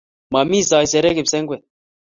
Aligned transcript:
Mami 0.33 0.59
saisere 0.69 1.09
kipsengwet 1.15 1.61